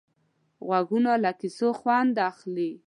[0.65, 2.71] غوږونه له کیسو خوند اخلي